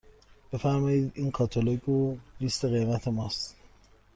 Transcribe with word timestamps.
بفرمایید 0.53 1.11
این 1.15 1.31
کاتالوگ 1.31 1.89
و 1.89 2.17
لیست 2.41 2.65
قیمت 2.65 3.07
ماست. 3.07 3.55